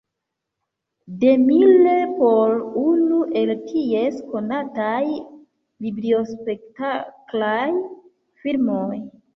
DeMille 1.23 1.93
por 2.13 2.55
unu 2.85 3.21
el 3.43 3.53
ties 3.67 4.19
konataj 4.33 5.05
biblispektaklaj 5.85 7.65
filmoj. 8.43 8.95